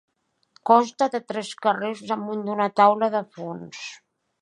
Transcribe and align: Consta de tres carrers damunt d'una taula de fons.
Consta 0.69 1.09
de 1.17 1.21
tres 1.33 1.53
carrers 1.67 2.03
damunt 2.13 2.43
d'una 2.51 2.71
taula 2.83 3.15
de 3.19 3.25
fons. 3.39 3.89